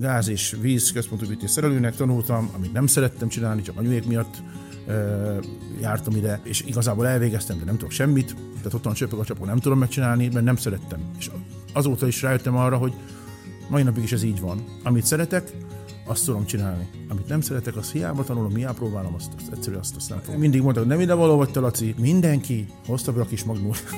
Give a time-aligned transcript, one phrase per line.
[0.00, 4.42] gáz és víz központú fűtés szerelőnek tanultam, amit nem szerettem csinálni, csak anyuék miatt
[5.80, 9.58] jártam ide, és igazából elvégeztem, de nem tudok semmit, tehát otthon csöpög a csapó, nem
[9.58, 11.00] tudom megcsinálni, mert nem szerettem.
[11.18, 11.30] És
[11.72, 12.92] azóta is rájöttem arra, hogy
[13.68, 14.64] mai napig is ez így van.
[14.82, 15.52] Amit szeretek,
[16.08, 16.86] azt tudom csinálni.
[17.08, 20.40] Amit nem szeretek, azt hiába tanulom, hiába próbálom, azt, azt egyszerűen azt, azt nem fogom.
[20.40, 21.94] Mindig mondtak, nem ide való vagy te, Laci.
[21.98, 23.82] Mindenki hozta be a kis magnót.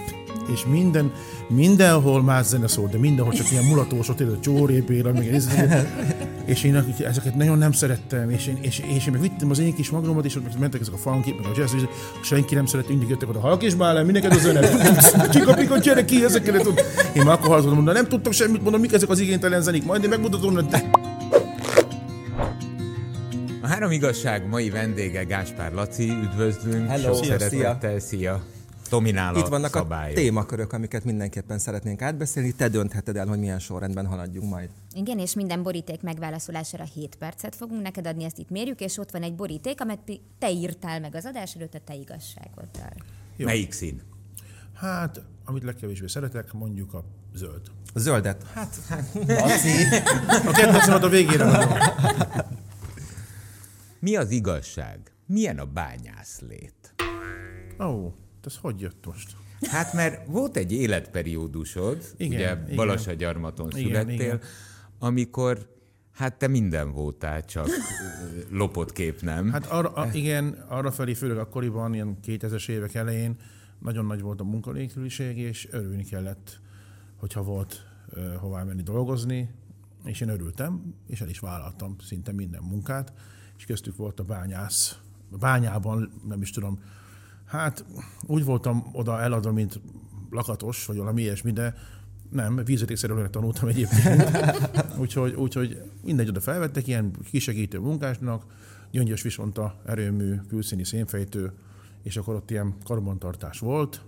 [0.52, 1.12] és minden,
[1.48, 5.48] mindenhol más zene szól, de mindenhol csak ilyen mulatós, ott a csórépére, meg ez,
[6.44, 9.74] és én ezeket nagyon nem szerettem, és én, és, és én meg vittem az én
[9.74, 11.82] kis magnómat, és ott mentek ezek a funky, meg a jazz, és
[12.22, 16.24] senki nem szerette, mindig jöttek oda, halk és bálem, mindenki az önet, csikapikon, gyere ki,
[16.24, 16.66] ezeket,
[17.14, 20.02] én már akkor hallottam, mondani, nem tudtam semmit mondani, mik ezek az igénytelen zenék, majd
[20.02, 20.99] én megmutatom, a
[23.80, 26.88] három igazság mai vendége Gáspár Laci, üdvözlünk.
[26.88, 28.18] Hello, Sok szeretettel, szia.
[28.18, 28.44] szia.
[28.90, 30.16] Dominál Itt vannak a, szabályok.
[30.16, 32.52] a témakörök, amiket mindenképpen szeretnénk átbeszélni.
[32.52, 34.68] Te döntheted el, hogy milyen sorrendben haladjunk majd.
[34.94, 39.10] Igen, és minden boríték megválaszolására 7 percet fogunk neked adni, ezt itt mérjük, és ott
[39.10, 42.92] van egy boríték, amit te írtál meg az adás előtt a te igazságoddal.
[43.36, 43.46] Jó.
[43.46, 44.02] Melyik szín?
[44.74, 47.62] Hát, amit legkevésbé szeretek, mondjuk a zöld.
[47.94, 48.46] A zöldet?
[48.54, 49.14] Hát, hát
[50.46, 51.44] A kedvencemet a végére
[54.00, 55.12] Mi az igazság?
[55.26, 56.94] Milyen a bányászlét?
[57.80, 58.12] Ó, oh,
[58.44, 59.36] ez hogy jött most?
[59.60, 64.40] Hát mert volt egy életperiódusod, igen, ugye Balasagyarmaton születtél, igen.
[64.98, 65.78] amikor
[66.12, 67.68] Hát te minden voltál, csak
[68.50, 69.50] lopott kép, nem?
[69.50, 73.36] Hát arra, a, igen, arra felé, főleg akkoriban, ilyen 2000-es évek elején
[73.78, 76.60] nagyon nagy volt a munkanélküliség, és örülni kellett,
[77.16, 79.50] hogyha volt uh, hová menni dolgozni,
[80.04, 83.12] és én örültem, és el is vállaltam szinte minden munkát,
[83.60, 84.98] és köztük volt a bányász.
[85.32, 86.78] A bányában, nem is tudom,
[87.50, 87.84] Hát
[88.26, 89.80] úgy voltam oda eladva, mint
[90.30, 91.74] lakatos, vagy valami ilyesmi, de
[92.30, 94.30] nem, vízvetékszerűen tanultam egyébként.
[95.02, 98.44] úgyhogy, úgyhogy mindegy oda felvettek ilyen kisegítő munkásnak,
[98.90, 101.52] gyöngyös visonta erőmű, külszíni szénfejtő,
[102.02, 104.00] és akkor ott ilyen karbantartás volt,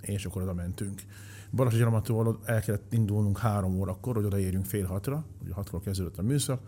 [0.00, 1.02] és akkor oda mentünk.
[1.52, 1.80] Balazs
[2.44, 6.60] el kellett indulnunk három órakor, hogy odaérjünk fél hatra, ugye hatkor kezdődött a műszak,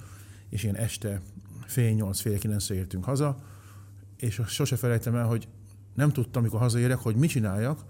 [0.48, 1.20] és ilyen este
[1.66, 3.38] fél nyolc, fél kilencre értünk haza,
[4.16, 5.48] és sose felejtem el, hogy
[5.94, 7.84] nem tudtam, amikor hazaérek, hogy mit csináljak,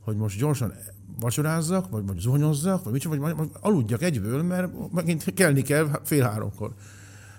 [0.00, 0.72] hogy most gyorsan
[1.20, 6.00] vacsorázzak, vagy, vagy zuhanyozzak, vagy mit vagy, vagy, vagy aludjak egyből, mert megint kelni kell
[6.04, 6.74] fél háromkor.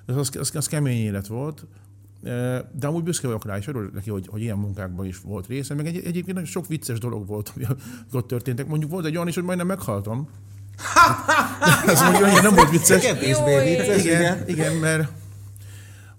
[0.06, 1.66] Ez az, az, az kemény élet volt,
[2.72, 5.74] de amúgy büszke vagyok rá, és örülök neki, hogy, hogy ilyen munkákban is volt része,
[5.74, 7.66] meg egy, egyébként nagyon sok vicces dolog volt, ami
[8.12, 8.68] ott történtek.
[8.68, 10.30] Mondjuk volt egy olyan is, hogy majdnem meghaltam.
[11.88, 13.12] Ez mondjuk nem volt vicces.
[13.20, 15.12] vicces, igen, igen, mert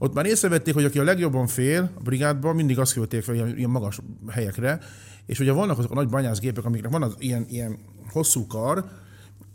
[0.04, 3.56] ott már észrevették, hogy aki a legjobban fél a brigádban, mindig azt küldték fel ilyen,
[3.56, 3.98] ilyen magas
[4.28, 4.80] helyekre,
[5.26, 7.78] és ugye vannak azok a nagy bányászgépek, amiknek van az ilyen, ilyen
[8.10, 8.84] hosszú kar,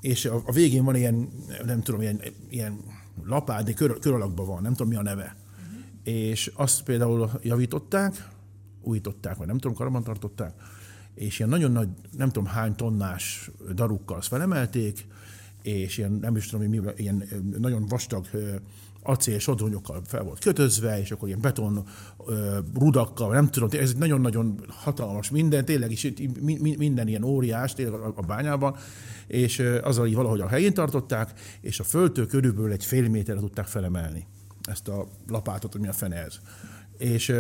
[0.02, 1.30] és a, a végén van ilyen,
[1.66, 2.80] nem tudom, ilyen, ilyen
[3.26, 5.36] lapád, de kör, kör alakban van, nem tudom mi a neve.
[5.46, 5.84] Uh-huh.
[6.04, 8.28] És azt például javították,
[8.82, 10.54] újították, vagy nem tudom, karban tartották,
[11.14, 15.08] és ilyen nagyon nagy, nem tudom hány tonnás darukkal azt felemelték,
[15.62, 17.24] és ilyen, nem is tudom, mi, ilyen
[17.58, 18.26] nagyon vastag
[19.04, 21.86] acél sodronyokkal fel volt kötözve, és akkor ilyen beton
[22.74, 26.12] rudakkal, nem tudom, ez nagyon-nagyon hatalmas minden, tényleg is
[26.78, 28.76] minden ilyen óriás tényleg a bányában,
[29.28, 33.66] és azzal így valahogy a helyén tartották, és a földtől körülbelül egy fél méterre tudták
[33.66, 34.26] felemelni
[34.70, 36.40] ezt a lapátot, ami a fene ez.
[36.98, 37.34] És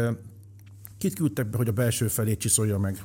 [0.98, 3.04] kit küldtek be, hogy a belső felét csiszolja meg?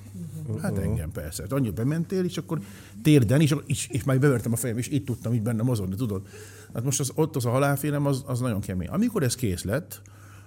[0.62, 1.42] Hát engem persze.
[1.42, 2.60] Hát annyira bementél, és akkor
[3.02, 6.26] térden, és, és, és már bevertem a fejem, és itt tudtam így benne mozogni, tudod?
[6.74, 8.88] Hát most az, ott az a halálfélem, az, az nagyon kemény.
[8.88, 10.02] Amikor ez kész lett,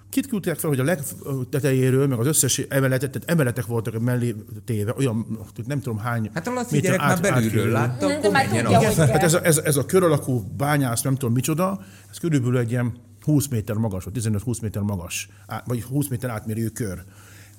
[0.10, 4.94] Kit küldtek fel, hogy a legtetejéről, meg az összes emeletet, tehát emeletek voltak mellé téve,
[4.98, 8.84] olyan, nem tudom hány Hát a Laci gyerek át, már belülről látta, akkor menjen a...
[8.96, 11.80] Hát ez a, ez, ez a kör alakú bányász, nem tudom micsoda,
[12.10, 15.30] ez körülbelül egy ilyen 20 méter magas, vagy 15-20 méter magas,
[15.66, 17.04] vagy 20 méter átmérő kör.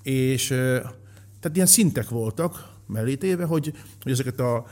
[0.03, 0.47] És
[1.41, 4.67] tehát ilyen szintek voltak, mellé hogy, hogy ezeket a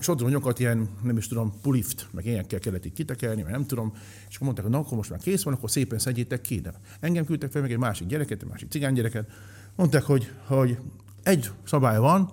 [0.00, 3.92] sodronyokat ilyen, nem is tudom, pulift, meg ilyenekkel kellett így kitekelni, mert nem tudom,
[4.28, 6.60] és akkor mondták, hogy na, akkor most már kész van, akkor szépen szedjétek ki.
[6.60, 9.30] De engem küldtek fel, meg egy másik gyereket, egy másik cigánygyereket.
[9.76, 10.78] Mondták, hogy, hogy
[11.22, 12.30] egy szabály van,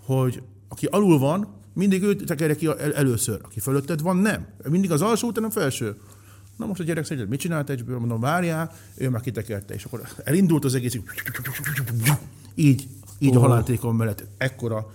[0.00, 3.40] hogy aki alul van, mindig őt tekerje ki el, először.
[3.42, 4.46] Aki fölötted van, nem.
[4.68, 5.96] Mindig az alsó, utána a felső.
[6.56, 7.98] Na most a gyerek szerinted mit csinált egyből?
[7.98, 10.98] Mondom, várjál, ő már kitekerte, és akkor elindult az egész,
[12.54, 12.88] így
[13.20, 13.36] oh.
[13.36, 14.86] a haláltékon mellett ekkora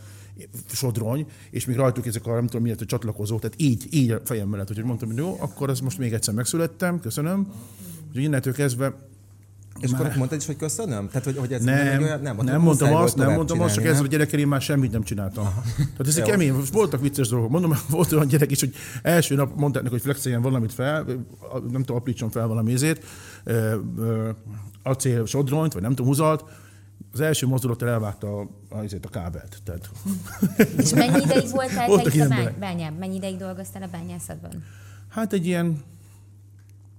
[0.71, 4.19] sodrony, és még rajtuk ezek a nem tudom miért a csatlakozók, tehát így, így a
[4.23, 7.47] fejem mellett, hogy mondtam, hogy jó, akkor ez most még egyszer megszülettem, köszönöm.
[8.07, 8.93] Úgyhogy innentől kezdve
[9.79, 11.07] És akkor mondtad is, hogy köszönöm?
[11.07, 14.03] Tehát, hogy, hogy ez nem, olyan, nem, nem mondtam azt, nem mondtam azt, csak ezzel
[14.03, 15.45] a gyerekkel én már semmit nem csináltam.
[15.45, 15.61] Aha.
[15.77, 17.49] Tehát ez egy kemény, voltak vicces dolgok.
[17.49, 21.05] Mondom, volt olyan gyerek is, hogy első nap mondták neki, hogy flexeljen valamit fel,
[21.71, 23.03] nem tudom, aprítson fel valami ezért,
[24.83, 26.43] acél sodronyt, vagy nem tudom, húzalt,
[27.13, 29.57] az első mozdulattal elvágta a, a, a kábelt.
[29.63, 29.89] Tehát...
[30.77, 32.99] És mennyi ideig voltál te itt a bányában?
[32.99, 34.63] Mennyi ideig dolgoztál a bányászatban?
[35.09, 35.83] Hát egy ilyen,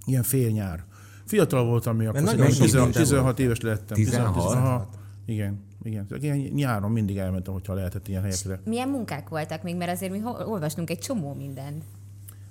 [0.04, 0.84] ilyen fél nyár.
[1.24, 3.96] Fiatal voltam mi akkor, 16, 16 éves lettem.
[3.96, 4.34] 16?
[4.34, 4.96] 16?
[5.26, 5.70] Igen.
[5.84, 8.60] Igen, ilyen nyáron mindig elmentem, hogyha lehetett ilyen helyekre.
[8.64, 11.84] Milyen munkák voltak még, mert azért mi olvastunk egy csomó mindent.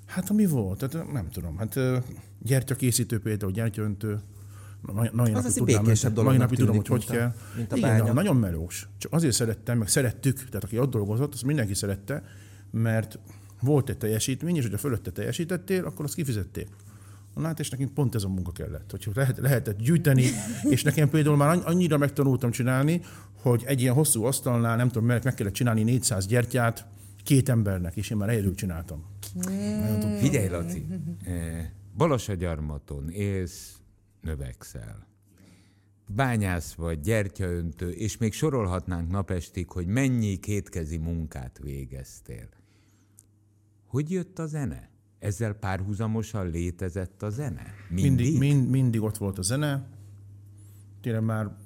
[0.06, 1.78] Hát ami volt, tehát nem tudom, hát
[2.38, 4.20] gyertyakészítő például, gyertyaöntő,
[5.12, 6.30] Mai az az egy békésebb dolog.
[6.30, 7.34] Mai napig tudom, hogy hogy kell.
[7.56, 8.88] Mint a Igen, de nagyon melós.
[8.98, 12.22] Csak azért szerettem, meg szerettük, tehát aki ott dolgozott, azt mindenki szerette,
[12.70, 13.18] mert
[13.60, 16.68] volt egy teljesítmény, és hogyha fölötte teljesítettél, akkor azt kifizették.
[17.34, 20.24] Na hát, és nekünk pont ez a munka kellett, hogy lehet, lehetett gyűjteni,
[20.62, 23.00] és nekem például már annyira megtanultam csinálni,
[23.42, 26.86] hogy egy ilyen hosszú asztalnál, nem tudom, meg kellett csinálni 400 gyertyát
[27.24, 29.04] két embernek, és én már egyedül csináltam.
[29.50, 30.16] Mm.
[30.16, 30.86] Figyelj, Laci,
[31.24, 33.81] eh, Balasagyarmaton élsz,
[34.22, 35.06] növekszel.
[36.06, 42.48] Bányász vagy, gyertyaöntő, és még sorolhatnánk napestig, hogy mennyi kétkezi munkát végeztél.
[43.86, 44.90] Hogy jött a zene?
[45.18, 47.74] Ezzel párhuzamosan létezett a zene?
[47.88, 48.10] Mindig?
[48.10, 49.86] Mindig, mind, mindig ott volt a zene.
[51.00, 51.56] Tényleg már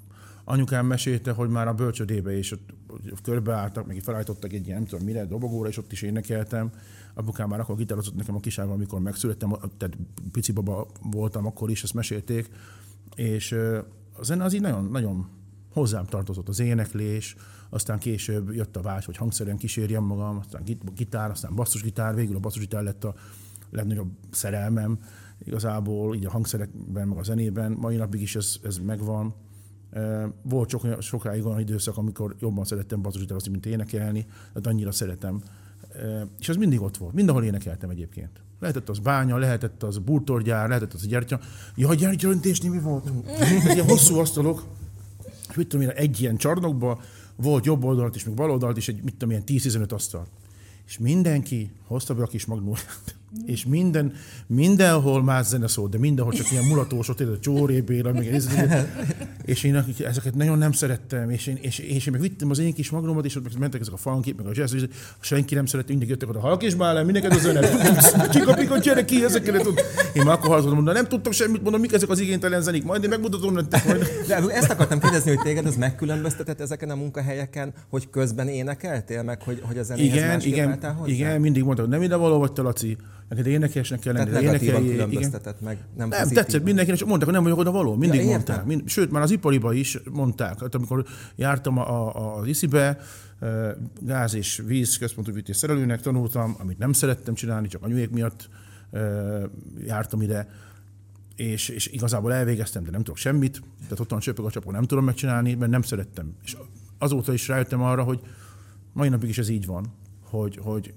[0.44, 2.75] anyukám mesélte, hogy már a bölcsödébe is ott
[3.22, 6.70] körbeálltak, meg felállítottak egy ilyen, nem tudom mire, dobogóra, és ott is énekeltem.
[7.14, 9.96] Apukám már akkor gitározott nekem a kisával, amikor megszülettem, tehát
[10.32, 12.50] pici baba voltam, akkor is ezt mesélték.
[13.14, 13.52] És
[14.12, 15.28] a zene az így nagyon, nagyon
[15.72, 17.36] hozzám tartozott az éneklés,
[17.68, 20.62] aztán később jött a vágy, hogy hangszerűen kísérjem magam, aztán
[20.94, 23.14] gitár, aztán basszusgitár, végül a basszusgitár lett a
[23.70, 24.98] legnagyobb szerelmem
[25.44, 27.72] igazából, így a hangszerekben, meg a zenében.
[27.72, 29.34] Mai napig is ez, ez megvan.
[30.43, 35.43] Volt sok, sokáig olyan időszak, amikor jobban szerettem basszusgitározni, mint énekelni, tehát annyira szeretem.
[36.38, 37.12] És ez mindig ott volt.
[37.12, 38.40] Mindenhol énekeltem egyébként.
[38.60, 41.40] Lehetett az bánya, lehetett az bútorgyár, lehetett az gyertya.
[41.75, 43.10] Ja, gyertyaöntésni mi volt?
[43.75, 44.64] Ilyen hosszú asztalok.
[45.48, 46.98] És mit tudom én, egy ilyen csarnokban
[47.37, 50.26] volt jobb oldalt is, meg bal oldalt is, egy mit tudom ilyen 10-15 asztal.
[50.87, 53.15] És mindenki hozta be a kis magnóliát
[53.46, 54.12] és minden,
[54.46, 58.49] mindenhol más zene szól, de mindenhol csak ilyen mulatós, ott a Csóré Béla, meg ez,
[59.44, 62.75] és én ezeket nagyon nem szerettem, és én, és, és én meg vittem az én
[62.75, 64.82] kis magnomat, és ott mentek ezek a funky, meg a jazz, és
[65.20, 69.25] senki nem szerette, mindig jöttek oda, halk és bálem, mindenki a zene, kikapik, gyere ki,
[69.25, 69.81] ezeket tud.
[70.12, 73.02] Én már akkor hallottam, mondom, nem tudtam semmit mondani, mik ezek az igénytelen zenik, majd
[73.02, 74.06] én megmutatom nektek majd.
[74.26, 79.43] De ezt akartam kérdezni, hogy téged az megkülönböztetett ezeken a munkahelyeken, hogy közben énekeltél, meg,
[79.43, 82.96] hogy, hogy a zenéhez igen, igen, igen, mindig mondtam, nem ide való vagy te, Laci,
[83.28, 84.31] neked énekesnek kell lenni.
[84.31, 87.94] Tehát negatívan különböztetett meg, nem Nem, tetszett mindenkinek, csak mondták, hogy nem vagyok oda való.
[87.94, 88.64] Mindig ja, mondták.
[88.64, 90.61] Mind, sőt, már az ipariba is mondták.
[90.61, 91.05] Hát, amikor
[91.37, 92.99] jártam a, a, az iszibe,
[94.00, 98.49] gáz és víz központú vítés szerelőnek tanultam, amit nem szerettem csinálni, csak anyuék miatt
[99.87, 100.49] jártam ide,
[101.37, 105.05] és, és igazából elvégeztem, de nem tudok semmit, tehát otthon csöpög a csapon, nem tudom
[105.05, 106.34] megcsinálni, mert nem szerettem.
[106.44, 106.56] És
[106.99, 108.20] azóta is rájöttem arra, hogy
[108.93, 110.94] mai napig is ez így van, hogy, hogy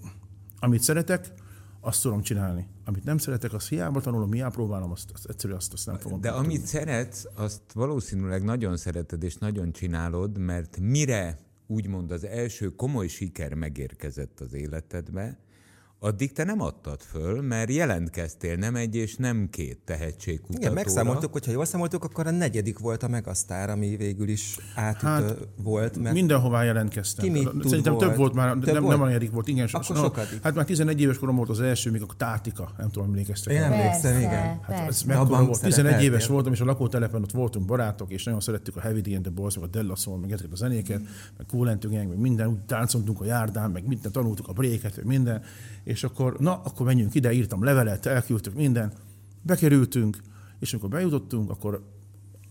[0.59, 1.31] amit szeretek,
[1.81, 2.67] azt tudom csinálni.
[2.85, 6.21] Amit nem szeretek, azt hiába tanulom, hiába próbálom, azt, azt egyszerűen azt, azt nem fogom.
[6.21, 12.75] De amit szeretsz, azt valószínűleg nagyon szereted és nagyon csinálod, mert mire úgymond az első
[12.75, 15.39] komoly siker megérkezett az életedbe,
[16.01, 20.61] addig te nem adtad föl, mert jelentkeztél nem egy és nem két tehetségkutatóra.
[20.61, 25.07] Igen, megszámoltuk, hogyha jól számoltuk, akkor a negyedik volt a Megasztár, ami végül is átütő
[25.07, 25.97] hát, volt.
[25.97, 26.13] Mert...
[26.13, 27.25] Mindenhová jelentkeztem.
[27.25, 28.07] Ki mit Szerintem volt?
[28.07, 28.95] több volt már, több nem, volt?
[28.95, 29.47] nem a negyedik volt.
[29.47, 30.39] Igen, akkor no, sokat.
[30.43, 33.53] Hát már 11 éves korom volt az első, még a Tátika, nem tudom, emlékeztek.
[33.53, 34.59] Én emlékszem, igen.
[34.61, 35.61] Hát ez volt.
[35.61, 39.31] 11 éves voltam, és a lakótelepen ott voltunk barátok, és nagyon szerettük a Heavy D&The
[39.31, 41.01] Boys, meg a Della Soul, meg ezeket a zenéket,
[41.37, 45.41] meg Cool meg minden, úgy táncoltunk a járdán, meg minden, tanultuk a bréket, meg minden
[45.89, 48.93] és akkor, na, akkor menjünk ide, írtam levelet, elküldtük minden,
[49.41, 50.17] bekerültünk,
[50.59, 51.83] és amikor bejutottunk, akkor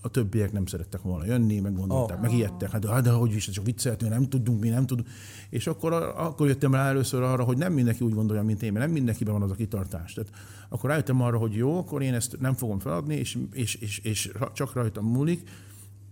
[0.00, 2.22] a többiek nem szerettek volna jönni, meg gondolták, oh.
[2.22, 5.08] megijedtek, hát de, hát de hogy is, csak vicceltünk, nem tudunk, mi nem tudunk.
[5.50, 8.84] És akkor, akkor jöttem rá először arra, hogy nem mindenki úgy gondolja, mint én, mert
[8.84, 10.12] nem mindenkiben van az a kitartás.
[10.12, 10.30] Tehát
[10.68, 14.32] akkor rájöttem arra, hogy jó, akkor én ezt nem fogom feladni, és, és, és, és
[14.52, 15.50] csak rajtam múlik,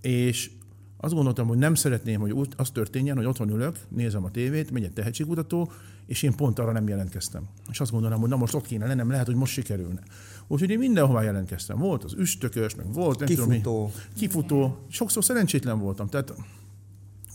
[0.01, 0.51] és
[0.97, 4.85] azt gondoltam, hogy nem szeretném, hogy az történjen, hogy otthon ülök, nézem a tévét, megy
[4.85, 5.73] egy tehetségkutató,
[6.07, 7.49] és én pont arra nem jelentkeztem.
[7.71, 10.03] És azt gondolom, hogy na most ott kéne lennem, lehet, hogy most sikerülne.
[10.47, 11.79] Úgyhogy én mindenhová jelentkeztem.
[11.79, 13.61] Volt az üstökös, meg volt, nem kifutó.
[13.63, 14.79] Tudom, kifutó.
[14.89, 16.09] Sokszor szerencsétlen voltam.
[16.09, 16.35] Tehát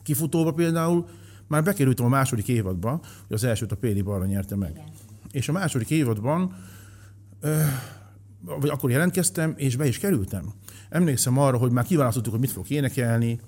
[0.04, 1.08] kifutóba például
[1.48, 2.90] már bekerültem a második évadba,
[3.28, 4.72] hogy az elsőt a Péli Barra nyerte meg.
[4.72, 4.86] Igen.
[5.32, 6.56] És a második évadban
[8.40, 10.54] vagy akkor jelentkeztem, és be is kerültem.
[10.92, 13.40] Emlékszem arra, hogy már kiválasztottuk, hogy mit fogok énekelni.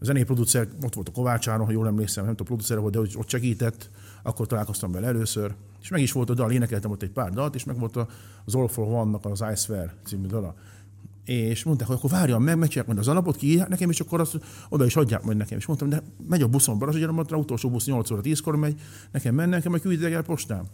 [0.00, 2.80] A zenei producer, ott volt a Kovács Áron, ha jól emlékszem, nem tudom, a producer
[2.80, 3.90] volt, de ott segített,
[4.22, 5.54] akkor találkoztam vele először.
[5.82, 7.96] És meg is volt a dal, énekeltem ott egy pár dalt, és meg volt
[8.44, 10.54] az All for One-nak az I Swear című dala.
[11.24, 14.38] És mondták, hogy akkor várjam meg, megcsinálják majd az alapot, kiírják nekem, és akkor azt
[14.68, 15.58] oda is adják majd nekem.
[15.58, 19.68] És mondtam, de megy a buszon Barazsagyaramatra, utolsó busz 8 óra 10-kor megy, nekem mennek,
[19.68, 20.66] meg küldják el postán.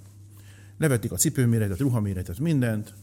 [0.79, 2.95] Levették a cipőméretet, ruhaméretet, mindent,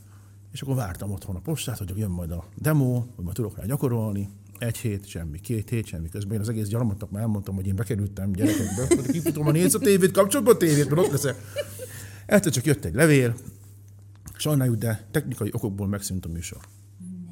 [0.52, 3.66] és akkor vártam otthon a postát, hogy jön majd a demo, hogy majd tudok rá
[3.66, 4.30] gyakorolni.
[4.58, 6.10] Egy hét, semmi, két hét, semmi.
[6.10, 9.76] Közben én az egész gyarmatnak már elmondtam, hogy én bekerültem gyerekekbe, hogy kifutom a néz
[9.76, 11.36] a tévét, kapcsolatban a tévét, mert ott leszek.
[12.26, 13.36] Egyszer csak jött egy levél,
[14.38, 16.62] sajnáljuk, de technikai okokból megszűnt a műsor.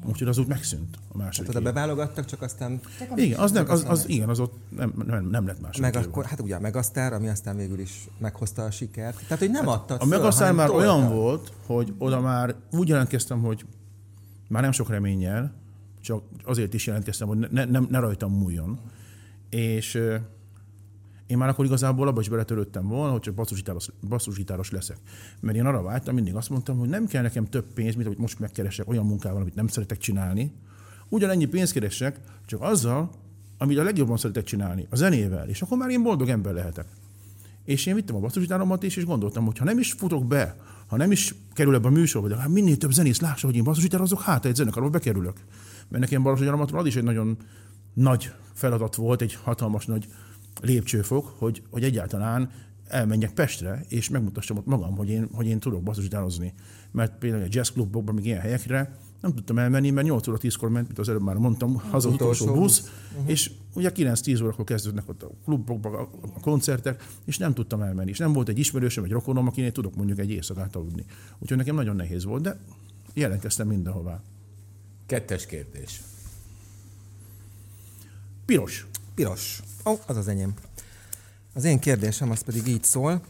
[0.08, 1.50] Úgyhogy az úgy megszűnt a második.
[1.50, 2.80] Tehát oda beválogattak, csak aztán...
[2.98, 5.94] Csak igen, az, nem, az, az, igen, az ott nem, nem, nem lett második.
[5.94, 9.22] Meg akkor, hát ugye a Megasztár, ami aztán végül is meghozta a sikert.
[9.22, 10.82] Tehát, hogy nem hát adtad A Megasztár már tolta.
[10.82, 13.64] olyan volt, hogy oda már úgy jelentkeztem, hogy
[14.48, 15.54] már nem sok reménnyel,
[16.00, 18.78] csak azért is jelentkeztem, hogy ne, ne, ne rajtam múljon.
[19.50, 20.02] És
[21.28, 24.96] én már akkor igazából abba is beletörődtem volna, hogy csak basszusgitáros, basszusgitáros leszek.
[25.40, 28.18] Mert én arra vágytam, mindig azt mondtam, hogy nem kell nekem több pénz, mint hogy
[28.18, 30.52] most megkeresek olyan munkával, amit nem szeretek csinálni.
[31.08, 33.10] Ugyanennyi pénzt keresek, csak azzal,
[33.58, 36.86] amit a legjobban szeretek csinálni, a zenével, és akkor már én boldog ember lehetek.
[37.64, 40.56] És én vittem a basszusgitáromat is, és gondoltam, hogy ha nem is futok be,
[40.86, 43.64] ha nem is kerül ebbe a műsorba, de hát minél több zenész lássa, hogy én
[43.64, 45.36] basszusgitározok, hát egy zenekarba bekerülök.
[45.88, 47.36] Mert nekem basszusgitáromatról az is egy nagyon
[47.94, 50.08] nagy feladat volt, egy hatalmas nagy
[50.60, 52.50] lépcsőfok, hogy, hogy egyáltalán
[52.88, 56.54] elmenjek Pestre, és megmutassam ott magam, hogy én, hogy én tudok basszusgitározni.
[56.90, 60.86] Mert például a jazzklubokban, még ilyen helyekre nem tudtam elmenni, mert 8 óra 10-kor ment,
[60.86, 62.90] mint az előbb már mondtam, haza utolsó, utolsó busz, busz.
[63.12, 63.30] Uh-huh.
[63.30, 65.94] és ugye 9-10 órakor kezdődnek ott a klubokban
[66.34, 68.10] a koncertek, és nem tudtam elmenni.
[68.10, 71.04] És nem volt egy ismerősöm, egy rokonom, akinél tudok mondjuk egy éjszakát aludni.
[71.38, 72.58] Úgyhogy nekem nagyon nehéz volt, de
[73.14, 74.22] jelentkeztem mindenhová.
[75.06, 76.00] Kettes kérdés.
[78.44, 78.86] Piros.
[79.18, 79.62] Piros.
[79.84, 80.54] Ó, oh, az az enyém.
[81.54, 83.20] Az én kérdésem az pedig így szól.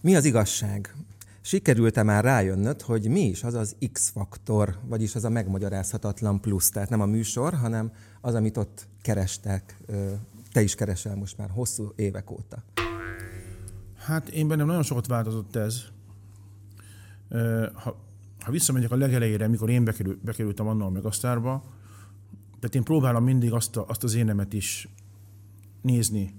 [0.00, 0.94] Mi az igazság?
[1.40, 6.88] Sikerült-e már rájönnöd, hogy mi is az az X-faktor, vagyis az a megmagyarázhatatlan plusz, tehát
[6.88, 9.76] nem a műsor, hanem az, amit ott kerestek,
[10.52, 12.62] te is keresel most már hosszú évek óta.
[13.96, 15.82] Hát én bennem nagyon sokat változott ez.
[17.74, 17.96] Ha,
[18.40, 21.78] ha visszamegyek a legelejére, mikor én bekerül, bekerültem annól a Megasztárba,
[22.60, 24.88] tehát én próbálom mindig azt, a, azt az énemet is
[25.82, 26.34] nézni,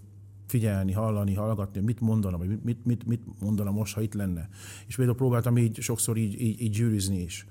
[0.47, 4.49] figyelni, hallani, hallgatni, mit mondana, vagy mit, mit, mit mondana most, ha itt lenne.
[4.87, 7.45] És például próbáltam így sokszor így, így, így gyűrűzni is.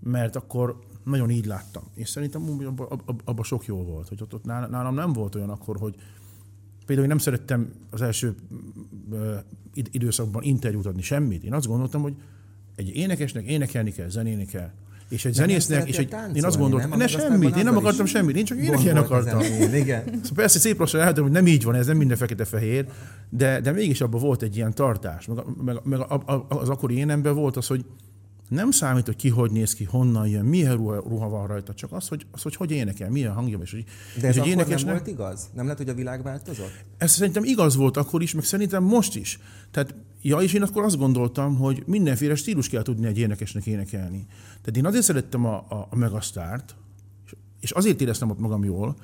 [0.00, 1.82] Mert akkor nagyon így láttam.
[1.94, 4.08] És szerintem abban abba, abba sok jó volt.
[4.08, 5.94] Hogy ott, ott nálam nem volt olyan akkor, hogy
[6.86, 8.34] például én nem szerettem az első
[9.72, 11.44] időszakban interjút adni semmit.
[11.44, 12.16] Én azt gondoltam, hogy
[12.74, 14.70] egy énekesnek énekelni kell, zenélni kell.
[15.08, 18.44] És egy zenésznek, és egy, én azt gondoltam, ne semmit, én nem akartam semmit, én
[18.44, 19.40] csak énekelni akartam.
[19.72, 20.04] Igen.
[20.04, 22.86] Szóval persze szép lassan elhetem, hogy nem így van, ez nem minden fekete-fehér,
[23.30, 25.26] de, de mégis abban volt egy ilyen tartás.
[25.26, 26.00] Meg, meg, meg
[26.48, 27.84] az akkori énemben volt az, hogy
[28.48, 31.92] nem számít, hogy ki hogy néz ki, honnan jön, milyen ruha, ruha van rajta, csak
[31.92, 33.66] az, hogy, az, hogy hogy énekel, milyen hangja van.
[34.20, 34.84] De ez és akkor énekesnek...
[34.84, 35.48] nem volt igaz?
[35.54, 36.84] Nem lehet, hogy a világ változott?
[36.96, 39.38] Ez szerintem igaz volt akkor is, meg szerintem most is.
[39.70, 39.94] Tehát,
[40.26, 44.26] ja, és én akkor azt gondoltam, hogy mindenféle stílus kell tudni egy énekesnek énekelni.
[44.46, 46.76] Tehát én azért szerettem a, a, a Megasztárt,
[47.60, 48.96] és azért éreztem ott magam jól,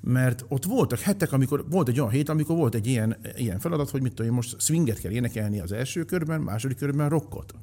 [0.00, 3.90] mert ott voltak hetek, amikor volt egy olyan hét, amikor volt egy ilyen, ilyen feladat,
[3.90, 7.54] hogy mit tudom én, most swinget kell énekelni az első körben, második körben rockot.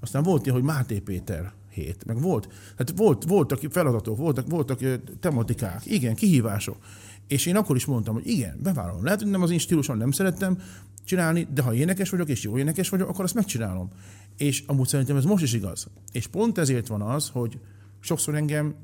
[0.00, 4.80] Aztán volt ilyen, hogy Máté Péter hét, meg volt, hát volt, voltak feladatok, voltak, voltak
[5.20, 6.76] tematikák, igen, kihívások.
[7.26, 9.04] És én akkor is mondtam, hogy igen, bevállalom.
[9.04, 10.58] Lehet, hogy nem az én stílusom, nem szerettem
[11.04, 13.90] csinálni, de ha énekes vagyok, és jó énekes vagyok, akkor azt megcsinálom.
[14.36, 15.86] És amúgy szerintem ez most is igaz.
[16.12, 17.58] És pont ezért van az, hogy
[18.00, 18.74] sokszor engem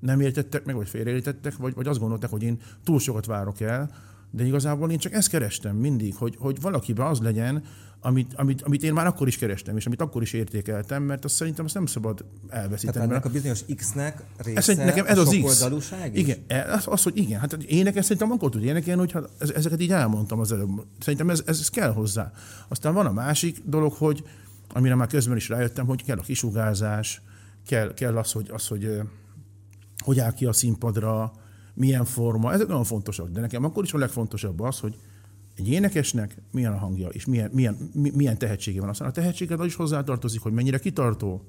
[0.00, 3.90] nem értettek meg, vagy félreértettek, vagy, vagy azt gondolták, hogy én túl sokat várok el,
[4.30, 7.64] de igazából én csak ezt kerestem mindig, hogy, hogy valakiben az legyen,
[8.00, 11.34] amit, amit, amit én már akkor is kerestem, és amit akkor is értékeltem, mert azt
[11.34, 12.92] szerintem azt nem szabad elveszíteni.
[12.92, 15.64] Tehát ennek a bizonyos X-nek része ez nekem ez az X.
[16.12, 19.90] Igen, az, az, hogy igen, hát énekes szerintem akkor tud énekelni, hogy hát ezeket így
[19.90, 20.84] elmondtam az előbb.
[20.98, 22.32] Szerintem ez, ez, ez kell hozzá.
[22.68, 24.24] Aztán van a másik dolog, hogy
[24.72, 27.22] amire már közben is rájöttem, hogy kell a kisugázás,
[27.66, 29.00] kell, kell az, hogy, az, hogy
[30.04, 31.32] hogy áll ki a színpadra,
[31.74, 33.28] milyen forma, ezek nagyon fontosak.
[33.28, 34.96] De nekem akkor is a legfontosabb az, hogy
[35.60, 38.88] egy énekesnek milyen a hangja, és milyen, milyen, milyen tehetsége van.
[38.88, 41.46] Aztán a tehetséged is hozzátartozik, hogy mennyire kitartó.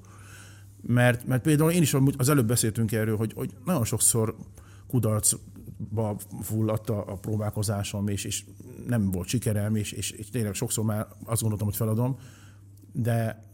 [0.86, 4.36] Mert, mert például én is az előbb beszéltünk erről, hogy, hogy nagyon sokszor
[4.86, 8.44] kudarcba fulladt a, a próbálkozásom, és, és
[8.86, 12.18] nem volt sikerem, és, és, és tényleg sokszor már azt gondoltam, hogy feladom,
[12.92, 13.51] de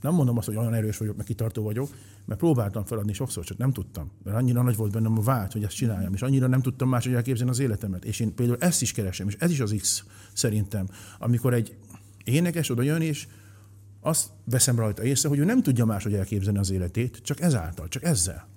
[0.00, 1.88] Nem mondom azt, hogy olyan erős vagyok, meg kitartó vagyok,
[2.24, 4.10] mert próbáltam feladni sokszor, csak nem tudtam.
[4.24, 7.14] Mert annyira nagy volt bennem a vágy, hogy ezt csináljam, és annyira nem tudtam máshogy
[7.14, 8.04] elképzelni az életemet.
[8.04, 10.88] És én például ezt is keresem, és ez is az X szerintem.
[11.18, 11.76] Amikor egy
[12.24, 13.26] énekes oda jön, és
[14.00, 18.04] azt veszem rajta észre, hogy ő nem tudja máshogy elképzelni az életét, csak ezáltal, csak
[18.04, 18.48] ezzel.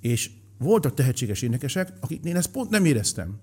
[0.00, 3.38] És voltak tehetséges énekesek, akiknél ezt pont nem éreztem.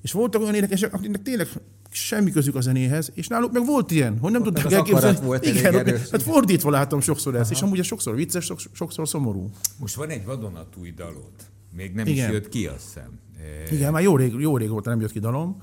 [0.00, 1.48] És voltak olyan énekesek, akiknek tényleg
[1.94, 5.18] semmi közük a zenéhez, és náluk meg volt ilyen, hogy nem Ott tudták elképzelni.
[5.26, 6.10] volt Igen, elég erős.
[6.10, 9.50] hát fordítva látom sokszor ezt, és amúgy ez sokszor vicces, sok- sokszor szomorú.
[9.78, 11.30] Most van egy vadonatúj dalod.
[11.76, 12.26] Még nem Igen.
[12.28, 13.18] is jött ki, azt hiszem.
[13.70, 15.56] Igen, már jó rég, jó rég óta nem jött ki dalom.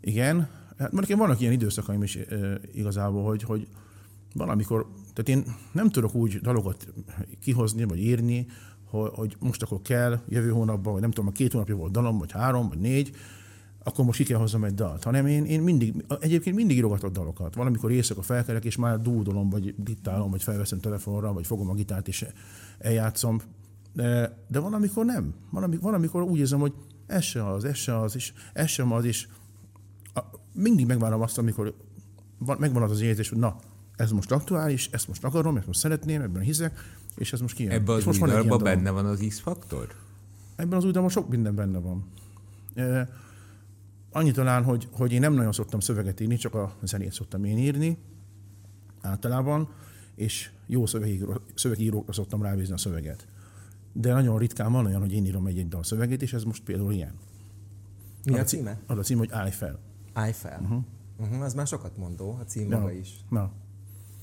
[0.00, 0.38] Igen.
[0.78, 2.26] Hát mert nekem vannak ilyen időszakaim is e,
[2.72, 3.68] igazából, hogy, hogy
[4.34, 6.86] valamikor, tehát én nem tudok úgy dalokat
[7.40, 8.46] kihozni, vagy írni,
[8.84, 12.18] hogy, hogy most akkor kell, jövő hónapban, vagy nem tudom, a két hónapja volt dalom,
[12.18, 13.10] vagy három, vagy négy,
[13.84, 15.04] akkor most ki kell hozzam egy dalt.
[15.04, 17.54] Hanem én, én mindig, egyébként mindig írogatok dalokat.
[17.54, 22.08] Valamikor éjszaka felkelek, és már dúdolom, vagy diktálom, vagy felveszem telefonra, vagy fogom a gitárt,
[22.08, 22.26] és
[22.78, 23.40] eljátszom.
[23.92, 25.34] De, de van, amikor nem.
[25.50, 26.72] Van, amikor, van, amikor úgy érzem, hogy
[27.06, 29.28] ez se az, ez se az, és ez sem az, és
[30.14, 30.20] a,
[30.52, 31.74] mindig megvárom azt, amikor
[32.38, 33.56] van, megvan az az érzés, hogy na,
[33.96, 37.72] ez most aktuális, ezt most akarom, ezt most szeretném, ebben hiszek, és ez most kijön.
[37.72, 39.94] Ebben az új dalban benne van az X-faktor?
[40.56, 42.04] Ebben az új dalban sok minden benne van.
[42.74, 43.08] E,
[44.14, 47.58] annyi talán, hogy, hogy én nem nagyon szoktam szöveget írni, csak a zenét szoktam én
[47.58, 47.98] írni
[49.00, 49.68] általában,
[50.14, 53.26] és jó szövegíró, szövegírókra szoktam rábízni a szöveget.
[53.92, 56.92] De nagyon ritkán van olyan, hogy én írom egy-egy dal szöveget, és ez most például
[56.92, 57.14] ilyen.
[58.24, 58.80] Mi a címe?
[58.86, 59.78] Az a cím, hogy állj fel.
[60.12, 60.60] Állj fel.
[60.62, 60.82] Uh-huh.
[61.18, 63.24] Uh-huh, az már sokat mondó, a cím maga is.
[63.28, 63.52] Na.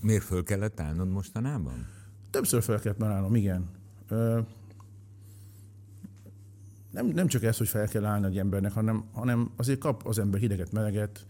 [0.01, 1.87] Miért föl kellett állnod mostanában?
[2.29, 3.69] Többször fel kellett már állnom, igen.
[4.07, 4.39] Ö,
[6.91, 10.19] nem, nem csak ez, hogy fel kell állni egy embernek, hanem, hanem azért kap az
[10.19, 11.25] ember hideget, meleget,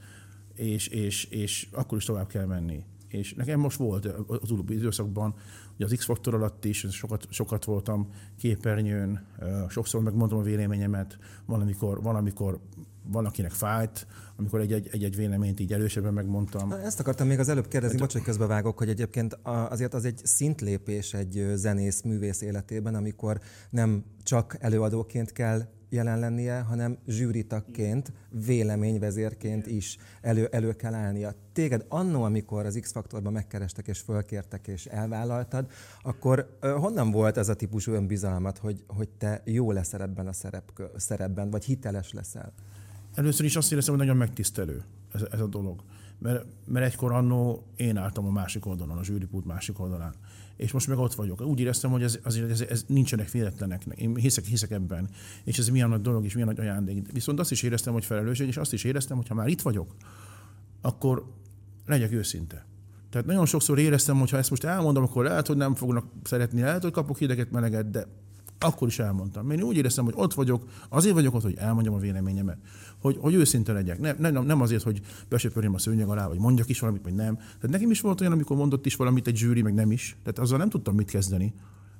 [0.56, 2.84] és, és, és akkor is tovább kell menni.
[3.08, 5.34] És nekem most volt az utóbbi időszakban,
[5.75, 9.25] ugye az X-faktor alatt is sokat, sokat voltam képernyőn,
[9.70, 12.60] sokszor megmondom a véleményemet, valamikor, valamikor
[13.03, 16.67] valakinek fájt, amikor egy-egy, véleményt így elősebben megmondtam.
[16.67, 20.22] Na, Ezt akartam még az előbb kérdezni, bocs, hogy közbevágok, hogy egyébként azért az egy
[20.24, 23.39] szintlépés egy zenész, művész életében, amikor
[23.70, 25.61] nem csak előadóként kell
[25.92, 28.11] jelen lennie, hanem zsűritagként,
[28.46, 31.33] véleményvezérként is elő, elő kell állnia.
[31.53, 37.53] Téged annó, amikor az X-faktorban megkerestek és fölkértek és elvállaltad, akkor honnan volt ez a
[37.55, 42.53] típusú önbizalmat, hogy, hogy te jó leszel ebben a szerep, szerepben, vagy hiteles leszel?
[43.13, 45.83] Először is azt éreztem, hogy nagyon megtisztelő ez, ez a dolog.
[46.17, 50.13] Mert, mert egykor annó én álltam a másik oldalon, a zsűripult másik oldalán.
[50.55, 51.41] És most meg ott vagyok.
[51.41, 53.83] Úgy éreztem, hogy ez, azért ez, ez nincsenek véletlenek.
[53.95, 55.09] Én hiszek, hiszek ebben.
[55.43, 57.11] És ez milyen nagy dolog, és milyen nagy ajándék.
[57.11, 59.95] Viszont azt is éreztem, hogy felelősség, és azt is éreztem, hogy ha már itt vagyok,
[60.81, 61.25] akkor
[61.85, 62.65] legyek őszinte.
[63.09, 66.61] Tehát nagyon sokszor éreztem, hogy ha ezt most elmondom, akkor lehet, hogy nem fognak szeretni,
[66.61, 68.07] lehet, hogy kapok hideget, meleget, de
[68.63, 69.51] akkor is elmondtam.
[69.51, 72.57] Én úgy éreztem, hogy ott vagyok, azért vagyok ott, hogy elmondjam a véleményemet,
[73.01, 74.00] hogy, hogy őszinte legyek.
[74.00, 77.35] Nem, nem, nem azért, hogy besöpörjem a szőnyeg alá, vagy mondjak is valamit, vagy nem.
[77.35, 80.17] Tehát nekem is volt olyan, amikor mondott is valamit egy zsűri, meg nem is.
[80.24, 81.53] Tehát azzal nem tudtam mit kezdeni.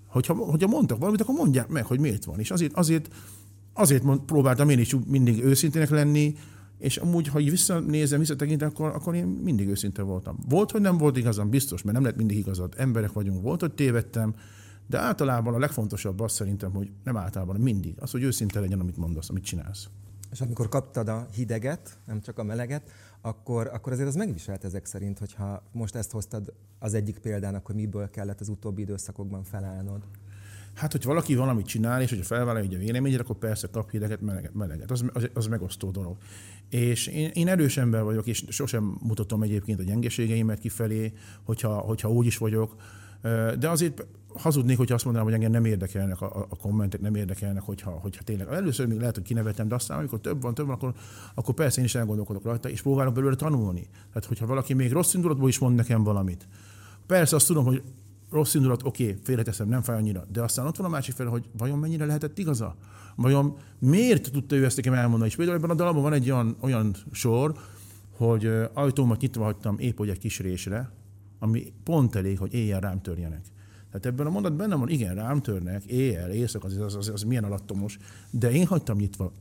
[0.08, 2.40] Hogyha, hogyha mondtak valamit, akkor mondják meg, hogy miért van.
[2.40, 3.14] És azért, azért,
[3.74, 6.36] azért mond, próbáltam én is mindig őszintének lenni,
[6.78, 10.38] és amúgy, ha így visszanézem, visszatekintem, akkor, akkor én mindig őszinte voltam.
[10.50, 12.74] Volt, hogy nem volt igazam, biztos, mert nem lett mindig igazad.
[12.78, 14.34] Emberek vagyunk, volt, hogy tévedtem,
[14.92, 17.96] de általában a legfontosabb az szerintem, hogy nem általában, mindig.
[18.00, 19.90] Az, hogy őszinte legyen, amit mondasz, amit csinálsz.
[20.32, 24.86] És amikor kaptad a hideget, nem csak a meleget, akkor, akkor azért az megviselt ezek
[24.86, 30.02] szerint, hogyha most ezt hoztad az egyik példának, hogy miből kellett az utóbbi időszakokban felállnod.
[30.74, 34.54] Hát, hogy valaki valamit csinál, és hogyha felvállalja a véleményét, akkor persze kap hideget, meleget,
[34.54, 34.92] meleget.
[34.92, 36.18] Az, az, az megosztó dolog.
[36.70, 42.12] És én, én erős ember vagyok, és sosem mutatom egyébként a gyengeségeimet kifelé, hogyha, hogyha
[42.12, 42.76] úgy is vagyok.
[43.60, 47.62] De azért hazudnék, hogyha azt mondanám, hogy engem nem érdekelnek a, a kommentek, nem érdekelnek,
[47.62, 48.48] hogyha, hogyha tényleg.
[48.48, 50.94] Először még lehet, hogy kinevetem, de aztán, amikor több van, több van, akkor,
[51.36, 53.88] akkor persze én is elgondolkodok rajta, és próbálok belőle tanulni.
[53.92, 56.48] Tehát, hogyha valaki még rossz indulatból is mond nekem valamit.
[57.06, 57.84] Persze azt tudom, hogy
[58.32, 61.28] rossz indulat, oké, okay, félreteszem, nem fáj annyira, de aztán ott van a másik fel,
[61.28, 62.76] hogy vajon mennyire lehetett igaza?
[63.16, 65.30] Vajon miért tudta ő ezt nekem elmondani?
[65.30, 67.54] És például ebben a dalban van egy olyan, olyan sor,
[68.18, 70.92] hogy ajtómat nyitva hagytam épp hogy egy kis résre,
[71.40, 73.46] ami pont elég, hogy éjjel rám törjenek.
[73.92, 77.24] Tehát ebben a mondat benne van, igen, rám törnek, éjjel, éjszaka, az, az, az, az
[77.24, 77.98] milyen alattomos,
[78.30, 79.32] de én hagytam nyitva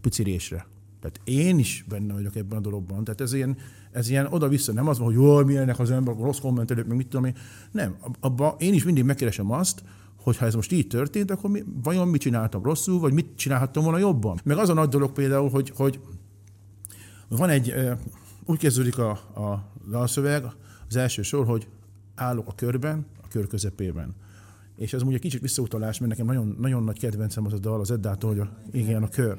[0.00, 0.66] pici résre.
[1.00, 3.04] Tehát én is benne vagyok ebben a dologban.
[3.04, 3.56] Tehát ez ilyen,
[3.92, 7.08] ez ilyen oda-vissza, nem az van, hogy jól milyenek az ember, rossz kommentelők, meg mit
[7.08, 7.36] tudom én.
[7.70, 9.82] Nem, abba én is mindig megkeresem azt,
[10.22, 13.82] hogy ha ez most így történt, akkor mi, vajon mit csináltam rosszul, vagy mit csinálhattam
[13.82, 14.40] volna jobban.
[14.44, 16.00] Meg az a nagy dolog például, hogy, hogy
[17.28, 17.74] van egy,
[18.44, 20.44] úgy kezdődik a, a dalszöveg,
[20.88, 21.68] az első sor, hogy
[22.14, 24.14] állok a körben, kör közepében.
[24.76, 27.90] És ez ugye kicsit visszautalás, mert nekem nagyon, nagyon nagy kedvencem az a dal, az
[27.90, 29.38] Eddától, hogy a, igen, a kör.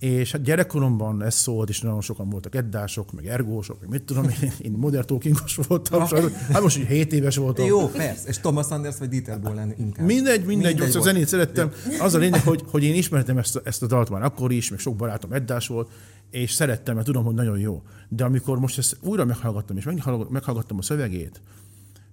[0.00, 4.24] És hát gyerekkoromban ez szólt, és nagyon sokan voltak eddások, meg ergósok, meg mit tudom
[4.42, 7.66] én, én modern talkingos voltam, sajnos, hát most így 7 éves voltam.
[7.66, 8.28] Jó, persze.
[8.28, 10.06] És Thomas Anders vagy Dieter Bohlen inkább.
[10.06, 11.70] Mindegy, mindegy, mindegy a zenét szerettem.
[12.00, 14.70] Az a lényeg, hogy, hogy én ismertem ezt a, ezt a dalt már akkor is,
[14.70, 15.90] meg sok barátom eddás volt,
[16.30, 17.82] és szerettem, mert tudom, hogy nagyon jó.
[18.08, 21.40] De amikor most ezt újra meghallgattam, és meghallg- meghallgattam a szövegét,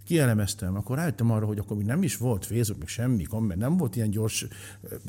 [0.08, 3.78] kielemeztem, akkor rájöttem arra, hogy akkor még nem is volt Facebook, meg semmi komment, nem
[3.78, 4.48] volt ilyen gyors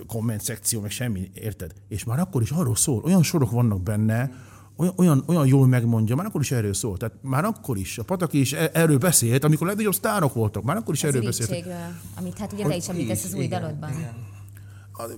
[0.07, 1.73] komment szekció, meg semmi, érted?
[1.89, 4.31] És már akkor is arról szól, olyan sorok vannak benne,
[4.77, 6.97] olyan, olyan, olyan jól megmondja, már akkor is erről szól.
[6.97, 10.77] Tehát már akkor is, a Pataki is e- erről beszélt, amikor legnagyobb sztárok voltak, már
[10.77, 11.67] akkor is Az erről beszélt.
[12.15, 13.91] amit hát ugye te is említesz az új Igen, dalodban.
[13.91, 14.13] igen.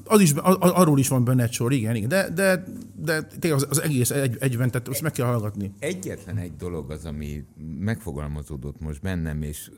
[0.05, 2.09] Az is, a- a- arról is van benne egy sor, igen, igen.
[2.09, 2.65] De, de,
[2.97, 5.73] de tényleg az, az egész egy, egyben, tehát azt meg kell hallgatni.
[5.79, 7.45] Egyetlen egy dolog az, ami
[7.79, 9.71] megfogalmazódott most bennem, és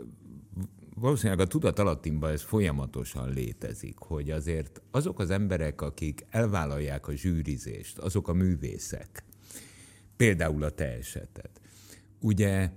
[0.94, 7.12] valószínűleg a tudat alattimban ez folyamatosan létezik, hogy azért azok az emberek, akik elvállalják a
[7.12, 9.24] zsűrizést, azok a művészek,
[10.16, 11.50] például a te eseted,
[12.20, 12.70] ugye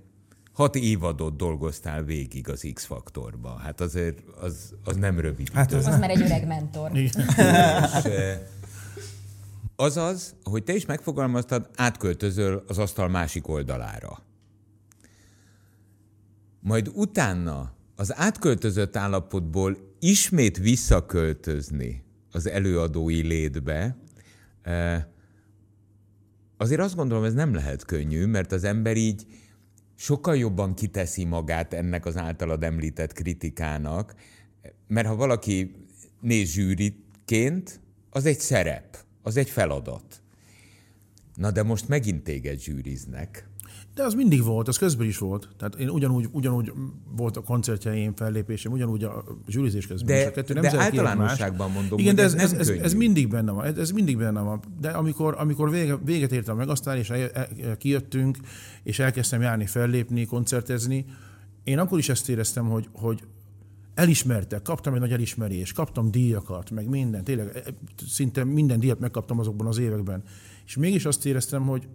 [0.55, 5.99] hat évadot dolgoztál végig az X-faktorba, hát azért az, az nem rövid Hát az Az
[5.99, 6.97] már egy öreg mentor.
[6.97, 7.25] Igen.
[7.97, 8.39] És, eh,
[9.75, 14.23] azaz, hogy te is megfogalmaztad, átköltözöl az asztal másik oldalára.
[16.59, 23.97] Majd utána az átköltözött állapotból ismét visszaköltözni az előadói létbe,
[26.57, 29.25] azért azt gondolom, ez nem lehet könnyű, mert az ember így
[29.95, 34.15] sokkal jobban kiteszi magát ennek az általad említett kritikának,
[34.87, 35.75] mert ha valaki
[36.21, 37.79] néz zsűriként,
[38.09, 40.21] az egy szerep, az egy feladat.
[41.35, 43.49] Na de most megint téged zsűriznek.
[43.95, 45.49] De az mindig volt, az közben is volt.
[45.57, 46.71] Tehát én ugyanúgy, ugyanúgy
[47.15, 50.27] volt a koncertjeim, fellépésem, ugyanúgy a zsűrizés közben De- is.
[50.27, 53.65] A kettő nem de általánosságban mondom, Igen, de ez ez, ez, ez, mindig benne van.
[53.65, 54.59] Ez, ez mindig benne van.
[54.81, 58.37] De amikor, amikor vége, véget értem meg, aztán és el, el, kijöttünk,
[58.83, 61.05] és elkezdtem járni, fellépni, koncertezni,
[61.63, 63.23] én akkor is ezt éreztem, hogy, hogy
[63.93, 67.73] elismertek, kaptam egy nagy elismerést, kaptam díjakat, meg minden, tényleg e,
[68.07, 70.23] szinte minden díjat megkaptam azokban az években.
[70.65, 71.87] És mégis azt éreztem, hogy